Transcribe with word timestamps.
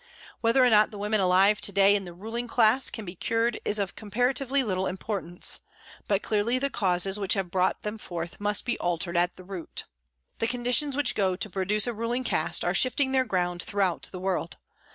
Whether 0.39 0.65
or 0.65 0.69
not 0.71 0.89
the 0.89 0.97
women 0.97 1.19
alive 1.19 1.61
to 1.61 1.71
day 1.71 1.95
in 1.95 2.05
the 2.05 2.13
ruling 2.15 2.47
class 2.47 2.89
can 2.89 3.05
be 3.05 3.13
cured 3.13 3.59
is 3.63 3.77
of 3.77 3.95
comparatively 3.95 4.63
little 4.63 4.87
importance, 4.87 5.59
but 6.07 6.23
clearly 6.23 6.57
the 6.57 6.71
causes 6.71 7.19
which 7.19 7.35
have 7.35 7.51
brought 7.51 7.83
them 7.83 7.99
forth 7.99 8.39
must 8.41 8.65
be 8.65 8.79
altered 8.79 9.15
at 9.15 9.35
the 9.35 9.43
root. 9.43 9.83
The 10.39 10.47
conditions 10.47 10.95
which 10.95 11.13
go 11.13 11.35
to 11.35 11.49
produce 11.51 11.85
a 11.85 11.93
ruling 11.93 12.23
caste 12.23 12.65
are 12.65 12.73
shifting 12.73 13.11
their 13.11 13.25
ground 13.25 13.61
throughout 13.61 14.09
the 14.11 14.19
world. 14.19 14.57